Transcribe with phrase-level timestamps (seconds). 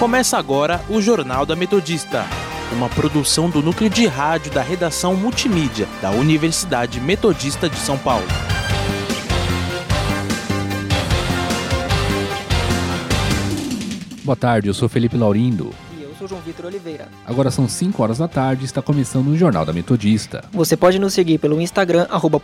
[0.00, 2.24] Começa agora o Jornal da Metodista,
[2.72, 8.24] uma produção do núcleo de rádio da redação multimídia da Universidade Metodista de São Paulo.
[14.24, 15.68] Boa tarde, eu sou Felipe Laurindo.
[16.20, 17.08] Sou João Vitor Oliveira.
[17.26, 20.44] Agora são 5 horas da tarde e está começando o Jornal da Metodista.
[20.52, 22.38] Você pode nos seguir pelo Instagram, arroba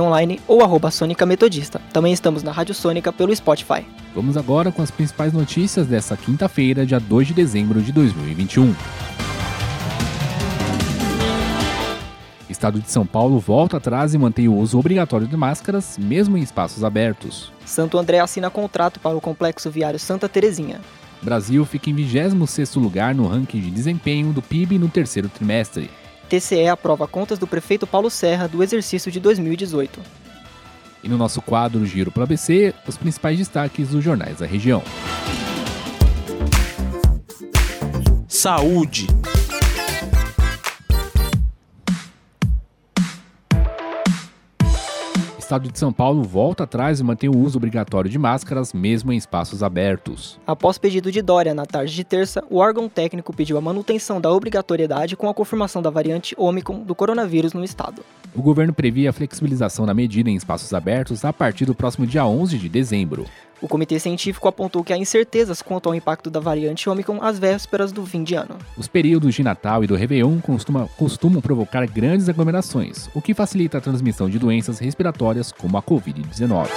[0.00, 1.78] Online ou arroba Sônica Metodista.
[1.92, 3.84] Também estamos na Rádio Sônica pelo Spotify.
[4.14, 8.74] Vamos agora com as principais notícias dessa quinta-feira, dia 2 de dezembro de 2021.
[12.48, 16.42] Estado de São Paulo volta atrás e mantém o uso obrigatório de máscaras, mesmo em
[16.42, 17.52] espaços abertos.
[17.66, 20.80] Santo André assina contrato para o complexo viário Santa Terezinha.
[21.24, 25.90] Brasil fica em 26º lugar no ranking de desempenho do PIB no terceiro trimestre.
[26.28, 30.00] TCE aprova contas do prefeito Paulo Serra do exercício de 2018.
[31.02, 34.82] E no nosso quadro Giro para ABC, os principais destaques dos jornais da região.
[38.28, 39.06] Saúde.
[45.54, 49.16] Estado de São Paulo volta atrás e mantém o uso obrigatório de máscaras, mesmo em
[49.16, 50.36] espaços abertos.
[50.44, 54.32] Após pedido de Dória na tarde de terça, o órgão técnico pediu a manutenção da
[54.32, 58.02] obrigatoriedade com a confirmação da variante Ômicron do coronavírus no estado.
[58.34, 62.26] O governo previa a flexibilização da medida em espaços abertos a partir do próximo dia
[62.26, 63.24] 11 de dezembro.
[63.60, 67.92] O comitê científico apontou que há incertezas quanto ao impacto da variante Ômicron às vésperas
[67.92, 68.56] do fim de ano.
[68.76, 73.78] Os períodos de Natal e do Réveillon costuma, costumam provocar grandes aglomerações, o que facilita
[73.78, 76.68] a transmissão de doenças respiratórias como a Covid-19.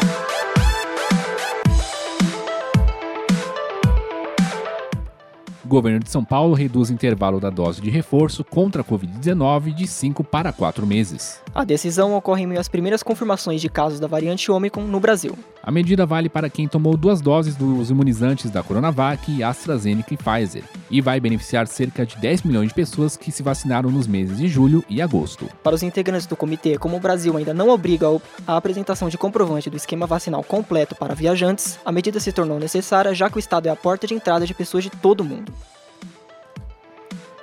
[5.67, 9.85] Governo de São Paulo reduz o intervalo da dose de reforço contra a Covid-19 de
[9.85, 11.41] 5 para 4 meses.
[11.53, 15.38] A decisão ocorre em meio às primeiras confirmações de casos da variante Ômicron no Brasil.
[15.61, 20.63] A medida vale para quem tomou duas doses dos imunizantes da Coronavac, AstraZeneca e Pfizer,
[20.90, 24.48] e vai beneficiar cerca de 10 milhões de pessoas que se vacinaram nos meses de
[24.48, 25.50] julho e agosto.
[25.64, 28.08] Para os integrantes do comitê, como o Brasil ainda não obriga
[28.46, 33.14] a apresentação de comprovante do esquema vacinal completo para viajantes, a medida se tornou necessária
[33.14, 35.53] já que o estado é a porta de entrada de pessoas de todo o mundo.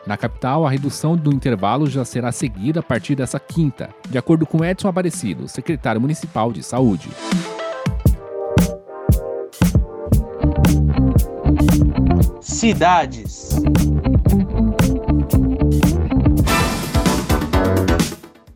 [0.06, 4.44] Na capital, a redução do intervalo já será seguida a partir dessa quinta, de acordo
[4.46, 7.08] com Edson Aparecido, secretário municipal de saúde.
[12.64, 13.50] Cidades.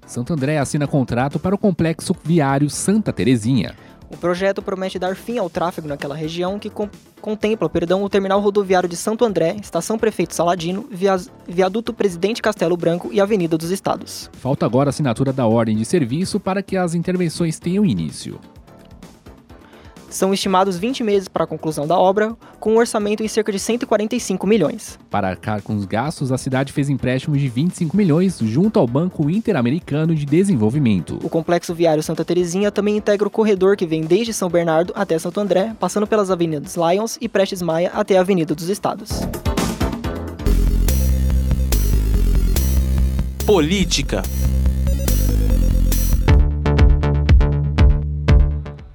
[0.07, 3.75] Santo André assina contrato para o complexo viário Santa Terezinha.
[4.11, 6.89] O projeto promete dar fim ao tráfego naquela região que com,
[7.21, 12.79] contempla perdão, o terminal rodoviário de Santo André, Estação Prefeito Saladino, via, Viaduto Presidente Castelo
[12.79, 14.31] Branco e Avenida dos Estados.
[14.33, 18.41] Falta agora a assinatura da ordem de serviço para que as intervenções tenham início.
[20.11, 23.59] São estimados 20 meses para a conclusão da obra, com um orçamento em cerca de
[23.59, 24.99] 145 milhões.
[25.11, 29.29] Para arcar com os gastos, a cidade fez empréstimos de 25 milhões junto ao Banco
[29.29, 31.19] Interamericano de Desenvolvimento.
[31.23, 35.19] O complexo viário Santa Terezinha também integra o corredor que vem desde São Bernardo até
[35.19, 39.11] Santo André, passando pelas avenidas Lions e Prestes Maia até a Avenida dos Estados.
[43.45, 44.23] Política.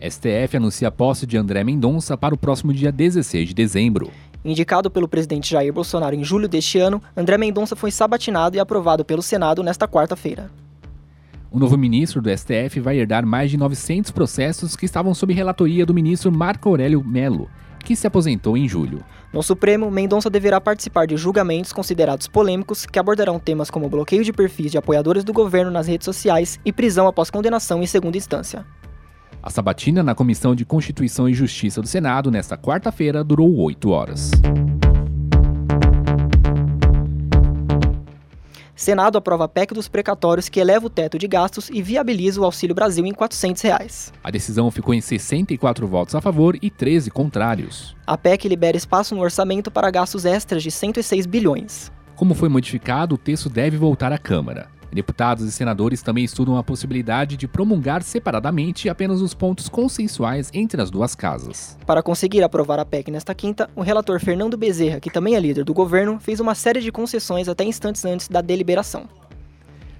[0.09, 4.11] STF anuncia a posse de André Mendonça para o próximo dia 16 de dezembro.
[4.43, 9.05] Indicado pelo presidente Jair Bolsonaro em julho deste ano, André Mendonça foi sabatinado e aprovado
[9.05, 10.51] pelo Senado nesta quarta-feira.
[11.49, 15.85] O novo ministro do STF vai herdar mais de 900 processos que estavam sob relatoria
[15.85, 17.49] do ministro Marco Aurélio Melo,
[17.79, 19.01] que se aposentou em julho.
[19.31, 24.33] No Supremo, Mendonça deverá participar de julgamentos considerados polêmicos que abordarão temas como bloqueio de
[24.33, 28.65] perfis de apoiadores do governo nas redes sociais e prisão após condenação em segunda instância.
[29.43, 34.31] A sabatina na Comissão de Constituição e Justiça do Senado nesta quarta-feira durou oito horas.
[38.73, 42.45] Senado aprova a PEC dos precatórios que eleva o teto de gastos e viabiliza o
[42.45, 44.13] Auxílio Brasil em 400 reais.
[44.23, 47.97] A decisão ficou em 64 votos a favor e 13 contrários.
[48.07, 51.91] A PEC libera espaço no orçamento para gastos extras de 106 bilhões.
[52.15, 54.72] Como foi modificado, o texto deve voltar à Câmara.
[54.93, 60.81] Deputados e senadores também estudam a possibilidade de promulgar separadamente apenas os pontos consensuais entre
[60.81, 61.77] as duas casas.
[61.85, 65.63] Para conseguir aprovar a PEC nesta quinta, o relator Fernando Bezerra, que também é líder
[65.63, 69.09] do governo, fez uma série de concessões até instantes antes da deliberação.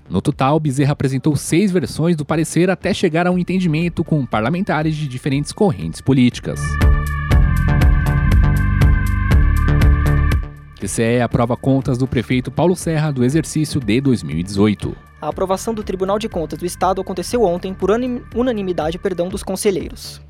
[0.09, 4.95] No total, Bezerra apresentou seis versões do parecer até chegar a um entendimento com parlamentares
[4.95, 6.59] de diferentes correntes políticas.
[10.83, 14.93] TCE aprova contas do prefeito Paulo Serra do exercício de 2018.
[15.21, 17.89] A aprovação do Tribunal de Contas do Estado aconteceu ontem por
[18.35, 20.21] unanimidade perdão, dos conselheiros.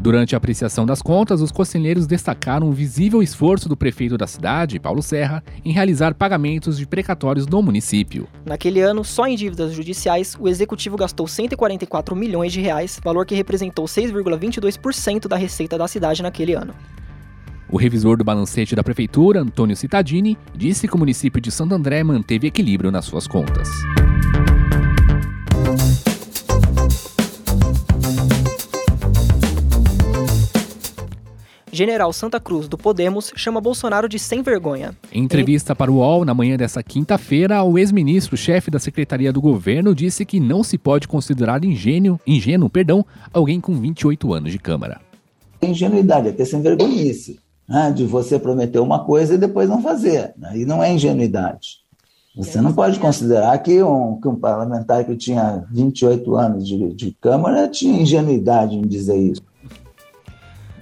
[0.00, 4.78] Durante a apreciação das contas, os conselheiros destacaram o visível esforço do prefeito da cidade,
[4.78, 8.28] Paulo Serra, em realizar pagamentos de precatórios no município.
[8.46, 13.34] Naquele ano, só em dívidas judiciais, o executivo gastou 144 milhões de reais, valor que
[13.34, 16.72] representou 6,22% da receita da cidade naquele ano.
[17.72, 22.02] O revisor do balancete da prefeitura, Antônio Cittadini, disse que o município de Santo André
[22.02, 23.68] manteve equilíbrio nas suas contas.
[31.72, 34.92] General Santa Cruz, do Podemos, chama Bolsonaro de sem vergonha.
[35.12, 39.94] Em entrevista para o UOL, na manhã dessa quinta-feira, o ex-ministro-chefe da Secretaria do Governo
[39.94, 45.00] disse que não se pode considerar ingênuo, ingênuo perdão, alguém com 28 anos de Câmara.
[45.62, 47.38] Ingenuidade, é ter sem vergonhice,
[47.70, 47.92] né?
[47.92, 50.34] de você prometer uma coisa e depois não fazer.
[50.36, 50.58] Né?
[50.58, 51.80] E não é ingenuidade.
[52.36, 57.12] Você não pode considerar que um, que um parlamentar que tinha 28 anos de, de
[57.20, 59.42] Câmara tinha ingenuidade em dizer isso.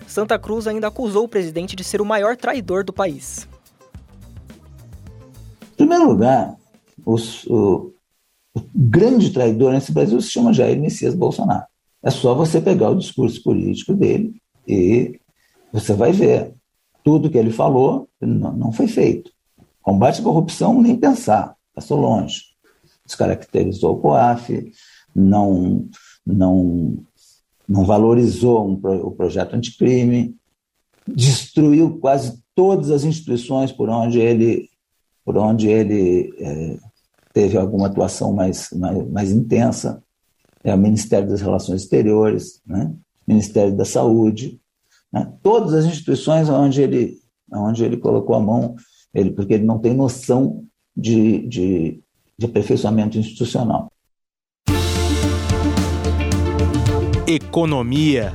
[0.06, 3.48] Santa Cruz ainda acusou o presidente de ser o maior traidor do país.
[5.72, 6.54] Em primeiro lugar,
[7.04, 7.92] os, o,
[8.54, 11.66] o, grande traidor nesse Brasil se chama Jair Messias Bolsonaro.
[12.02, 14.34] É só você pegar o discurso político dele
[14.66, 15.18] e
[15.72, 16.57] você vai ver.
[17.08, 19.30] Tudo que ele falou não, foi feito.
[19.80, 22.42] Combate à corrupção, nem pensar, passou longe.
[23.06, 24.70] Descaracterizou o COAF,
[25.16, 25.88] não,
[26.26, 26.98] não
[27.66, 30.36] não valorizou um, o projeto anticrime,
[31.06, 34.68] destruiu quase todas as instituições por onde ele,
[35.24, 36.76] por onde ele é,
[37.32, 40.02] teve alguma atuação mais, mais, mais, intensa.
[40.62, 42.92] É o Ministério das Relações Exteriores, né?
[43.26, 44.60] Ministério da Saúde,
[45.12, 45.32] né?
[45.42, 47.18] todas as instituições onde ele,
[47.52, 48.76] onde ele colocou a mão,
[49.14, 50.64] ele, porque ele não tem noção
[50.96, 52.02] de, de,
[52.38, 53.90] de aperfeiçoamento institucional.
[57.26, 58.32] Economia.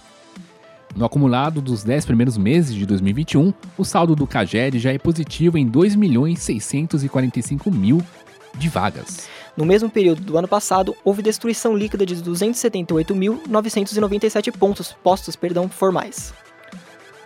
[0.96, 5.58] No acumulado dos 10 primeiros meses de 2021, o saldo do CAGED já é positivo
[5.58, 8.00] em 2 milhões 645 mil
[8.56, 9.28] de vagas.
[9.58, 16.32] No mesmo período do ano passado, houve destruição líquida de 278.997 pontos, postos perdão, formais.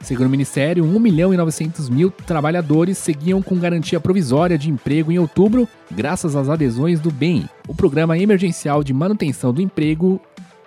[0.01, 5.11] Segundo o Ministério, 1 milhão e 900 mil trabalhadores seguiam com garantia provisória de emprego
[5.11, 10.21] em outubro, graças às adesões do BEM, o Programa Emergencial de Manutenção do Emprego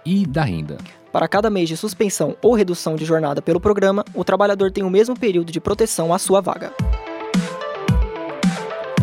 [0.04, 0.78] e da Renda.
[1.12, 4.90] Para cada mês de suspensão ou redução de jornada pelo programa, o trabalhador tem o
[4.90, 6.72] mesmo período de proteção à sua vaga.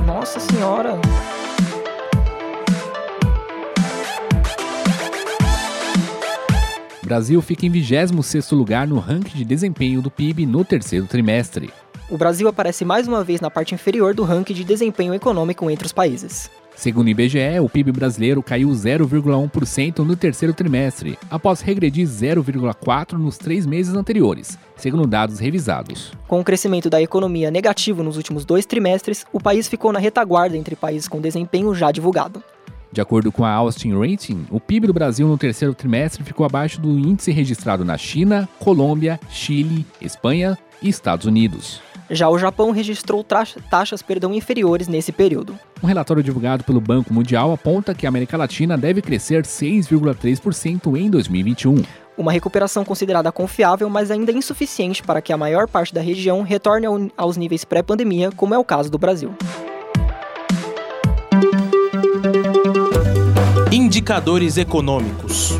[0.06, 1.00] Nossa Senhora!
[7.08, 11.70] Brasil fica em 26º lugar no ranking de desempenho do PIB no terceiro trimestre.
[12.10, 15.86] O Brasil aparece mais uma vez na parte inferior do ranking de desempenho econômico entre
[15.86, 16.52] os países.
[16.76, 23.38] Segundo o IBGE, o PIB brasileiro caiu 0,1% no terceiro trimestre, após regredir 0,4% nos
[23.38, 26.12] três meses anteriores, segundo dados revisados.
[26.28, 30.58] Com o crescimento da economia negativo nos últimos dois trimestres, o país ficou na retaguarda
[30.58, 32.44] entre países com desempenho já divulgado.
[32.92, 36.80] De acordo com a Austin Rating, o PIB do Brasil no terceiro trimestre ficou abaixo
[36.80, 41.82] do índice registrado na China, Colômbia, Chile, Espanha e Estados Unidos.
[42.10, 45.60] Já o Japão registrou taxas perdão, inferiores nesse período.
[45.84, 51.10] Um relatório divulgado pelo Banco Mundial aponta que a América Latina deve crescer 6,3% em
[51.10, 51.84] 2021.
[52.18, 56.88] Uma recuperação considerada confiável, mas ainda insuficiente para que a maior parte da região retorne
[57.16, 59.36] aos níveis pré-pandemia, como é o caso do Brasil.
[63.98, 65.54] Indicadores econômicos.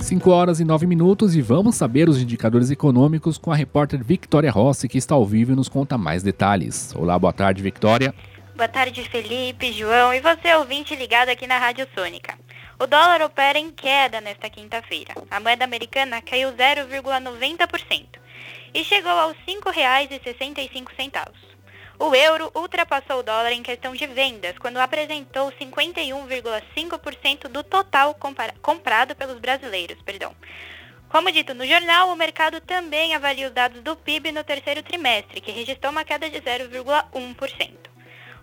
[0.00, 4.50] 5 horas e 9 minutos e vamos saber os indicadores econômicos com a repórter Victoria
[4.50, 6.94] Rossi, que está ao vivo e nos conta mais detalhes.
[6.96, 8.14] Olá, boa tarde, Victoria.
[8.56, 12.38] Boa tarde, Felipe, João e você, ouvinte ligado aqui na Rádio Sônica.
[12.80, 15.12] O dólar opera em queda nesta quinta-feira.
[15.30, 18.06] A moeda americana caiu 0,90%
[18.72, 21.51] e chegou aos R$ 5,65.
[22.04, 28.12] O euro ultrapassou o dólar em questão de vendas, quando apresentou 51,5% do total
[28.60, 30.02] comprado pelos brasileiros.
[30.02, 30.34] Perdão.
[31.08, 35.40] Como dito no jornal, o mercado também avalia os dados do PIB no terceiro trimestre,
[35.40, 37.70] que registrou uma queda de 0,1%.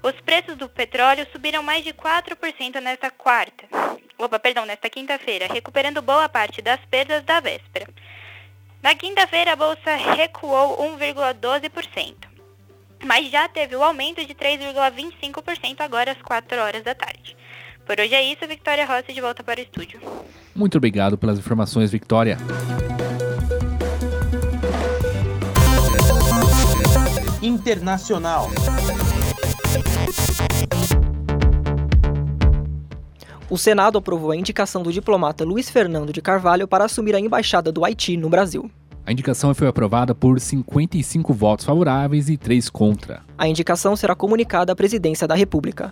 [0.02, 3.68] Os preços do petróleo subiram mais de 4% nesta quarta.
[4.18, 7.90] Opa, perdão, nesta quinta-feira, recuperando boa parte das perdas da véspera.
[8.82, 12.29] Na quinta-feira, a bolsa recuou 1,12%,
[13.06, 17.36] mas já teve o aumento de 3,25% agora às 4 horas da tarde.
[17.86, 20.00] Por hoje é isso, Victoria Rossi de volta para o estúdio.
[20.56, 22.38] Muito obrigado pelas informações, Victoria.
[27.42, 28.50] Internacional.
[33.50, 37.72] O Senado aprovou a indicação do diplomata Luiz Fernando de Carvalho para assumir a embaixada
[37.72, 38.70] do Haiti no Brasil.
[39.10, 43.24] A indicação foi aprovada por 55 votos favoráveis e 3 contra.
[43.36, 45.90] A indicação será comunicada à Presidência da República.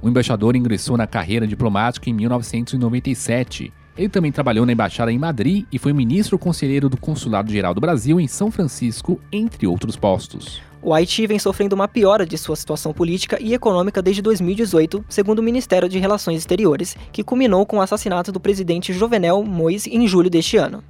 [0.00, 3.72] O embaixador ingressou na carreira diplomática em 1997.
[3.98, 7.80] Ele também trabalhou na embaixada em Madrid e foi ministro conselheiro do Consulado Geral do
[7.80, 10.62] Brasil em São Francisco, entre outros postos.
[10.80, 15.40] O Haiti vem sofrendo uma piora de sua situação política e econômica desde 2018, segundo
[15.40, 20.06] o Ministério de Relações Exteriores, que culminou com o assassinato do presidente Jovenel Moïse em
[20.06, 20.80] julho deste ano.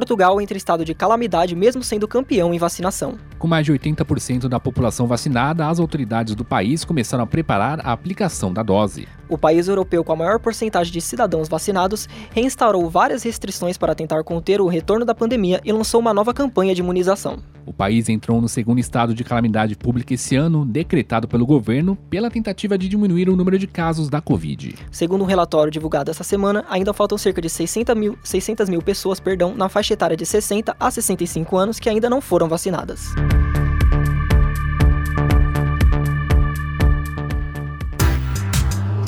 [0.00, 3.18] Portugal entra em estado de calamidade mesmo sendo campeão em vacinação.
[3.40, 7.90] Com mais de 80% da população vacinada, as autoridades do país começaram a preparar a
[7.90, 9.08] aplicação da dose.
[9.30, 14.22] O país europeu com a maior porcentagem de cidadãos vacinados reinstaurou várias restrições para tentar
[14.24, 17.38] conter o retorno da pandemia e lançou uma nova campanha de imunização.
[17.64, 22.30] O país entrou no segundo estado de calamidade pública esse ano, decretado pelo governo pela
[22.30, 24.74] tentativa de diminuir o número de casos da Covid.
[24.90, 29.20] Segundo um relatório divulgado essa semana, ainda faltam cerca de 600 mil, 600 mil pessoas
[29.20, 33.14] perdão, na faixa etária de 60 a 65 anos que ainda não foram vacinadas.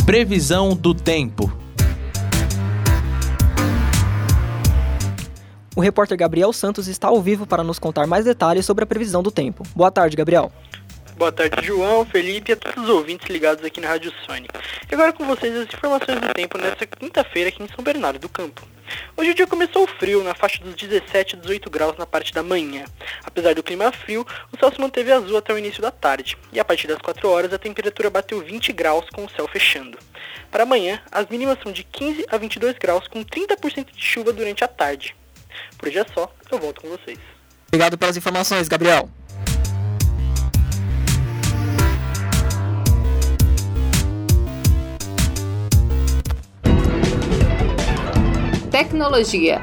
[0.04, 1.50] Previsão do tempo.
[5.74, 9.22] O repórter Gabriel Santos está ao vivo para nos contar mais detalhes sobre a previsão
[9.22, 9.64] do tempo.
[9.74, 10.52] Boa tarde, Gabriel.
[11.16, 14.58] Boa tarde, João, Felipe e a todos os ouvintes ligados aqui na Rádio Sônica.
[14.90, 18.28] E agora com vocês as informações do tempo nesta quinta-feira aqui em São Bernardo do
[18.28, 18.66] Campo.
[19.16, 22.42] Hoje o dia começou frio, na faixa dos 17 a 18 graus na parte da
[22.42, 22.84] manhã.
[23.22, 26.58] Apesar do clima frio, o céu se manteve azul até o início da tarde, e
[26.58, 29.98] a partir das 4 horas a temperatura bateu 20 graus com o céu fechando.
[30.50, 34.64] Para amanhã, as mínimas são de 15 a 22 graus com 30% de chuva durante
[34.64, 35.14] a tarde.
[35.78, 37.18] Por hoje é só, eu volto com vocês.
[37.68, 39.08] Obrigado pelas informações, Gabriel.
[48.82, 49.62] Tecnologia.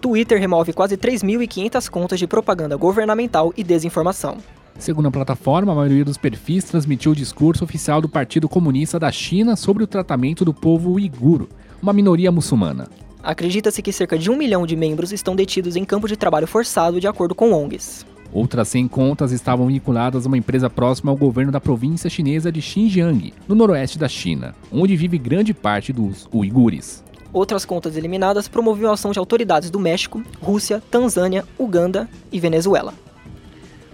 [0.00, 4.38] Twitter remove quase 3.500 contas de propaganda governamental e desinformação.
[4.76, 9.12] Segundo a plataforma, a maioria dos perfis transmitiu o discurso oficial do Partido Comunista da
[9.12, 11.48] China sobre o tratamento do povo uiguro,
[11.80, 12.88] uma minoria muçulmana.
[13.22, 17.00] Acredita-se que cerca de um milhão de membros estão detidos em campo de trabalho forçado,
[17.00, 18.04] de acordo com ONGs.
[18.32, 22.62] Outras 100 contas estavam vinculadas a uma empresa próxima ao governo da província chinesa de
[22.62, 27.04] Xinjiang, no noroeste da China, onde vive grande parte dos uigures.
[27.30, 32.94] Outras contas eliminadas promoviam a ação de autoridades do México, Rússia, Tanzânia, Uganda e Venezuela.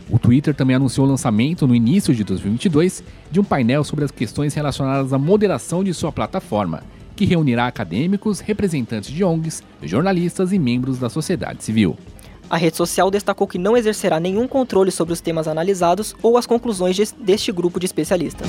[0.08, 4.10] O Twitter também anunciou o lançamento, no início de 2022, de um painel sobre as
[4.10, 6.82] questões relacionadas à moderação de sua plataforma,
[7.14, 11.96] que reunirá acadêmicos, representantes de ONGs, jornalistas e membros da sociedade civil.
[12.50, 16.46] A rede social destacou que não exercerá nenhum controle sobre os temas analisados ou as
[16.46, 18.48] conclusões deste grupo de especialistas.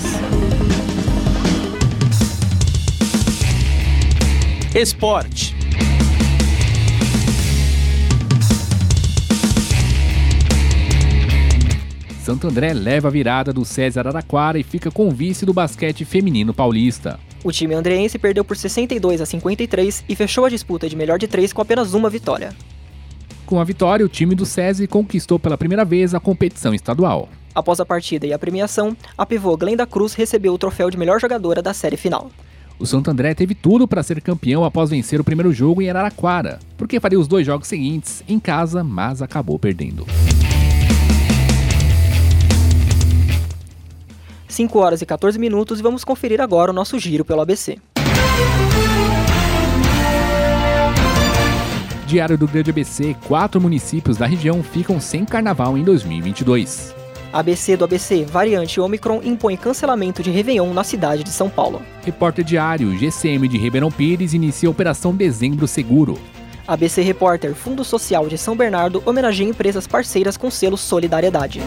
[4.73, 5.53] Esporte.
[12.23, 16.05] Santo André leva a virada do César Araquara e fica com o vice do basquete
[16.05, 17.19] feminino paulista.
[17.43, 21.27] O time andreense perdeu por 62 a 53 e fechou a disputa de melhor de
[21.27, 22.53] três com apenas uma vitória.
[23.49, 27.27] Com a vitória, o time do SESI conquistou pela primeira vez a competição estadual.
[27.55, 31.19] Após a partida e a premiação, a pivô Glenda Cruz recebeu o troféu de melhor
[31.19, 32.29] jogadora da série final.
[32.77, 36.59] O Santo André teve tudo para ser campeão após vencer o primeiro jogo em Araraquara,
[36.77, 40.05] porque faria os dois jogos seguintes em casa, mas acabou perdendo.
[44.47, 47.79] 5 horas e 14 minutos e vamos conferir agora o nosso giro pelo ABC.
[52.09, 56.95] Diário do Grande ABC, quatro municípios da região ficam sem carnaval em 2022.
[57.31, 61.83] ABC do ABC, variante Omicron, impõe cancelamento de Réveillon na cidade de São Paulo.
[62.03, 66.17] Repórter Diário, GCM de Ribeirão Pires inicia a Operação Dezembro Seguro.
[66.67, 71.61] ABC Repórter, Fundo Social de São Bernardo homenageia empresas parceiras com selo Solidariedade.